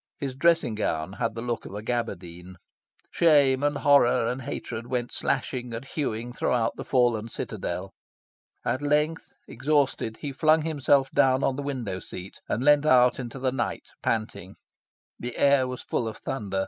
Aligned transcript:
His 0.17 0.33
dressing 0.35 0.73
gown 0.73 1.13
had 1.13 1.35
the 1.35 1.43
look 1.43 1.63
of 1.63 1.75
a 1.75 1.83
gabardine. 1.83 2.55
Shame 3.11 3.61
and 3.61 3.77
horror 3.77 4.27
and 4.31 4.41
hatred 4.41 4.87
went 4.87 5.11
slashing 5.11 5.75
and 5.75 5.85
hewing 5.85 6.33
throughout 6.33 6.75
the 6.75 6.83
fallen 6.83 7.29
citadel. 7.29 7.91
At 8.65 8.81
length, 8.81 9.25
exhausted, 9.47 10.17
he 10.17 10.31
flung 10.31 10.63
himself 10.63 11.11
down 11.11 11.43
on 11.43 11.55
the 11.55 11.61
window 11.61 11.99
seat 11.99 12.39
and 12.49 12.63
leaned 12.63 12.87
out 12.87 13.19
into 13.19 13.37
the 13.37 13.51
night, 13.51 13.89
panting. 14.01 14.55
The 15.19 15.37
air 15.37 15.67
was 15.67 15.83
full 15.83 16.07
of 16.07 16.17
thunder. 16.17 16.59